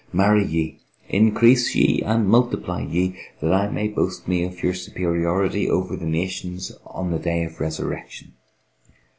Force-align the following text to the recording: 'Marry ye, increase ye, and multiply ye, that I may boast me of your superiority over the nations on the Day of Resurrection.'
'Marry 0.11 0.43
ye, 0.43 0.79
increase 1.09 1.75
ye, 1.75 2.01
and 2.01 2.27
multiply 2.27 2.81
ye, 2.83 3.15
that 3.39 3.53
I 3.53 3.69
may 3.69 3.87
boast 3.87 4.27
me 4.27 4.43
of 4.43 4.63
your 4.63 4.73
superiority 4.73 5.69
over 5.69 5.95
the 5.95 6.07
nations 6.07 6.71
on 6.87 7.11
the 7.11 7.19
Day 7.19 7.43
of 7.43 7.59
Resurrection.' 7.59 8.33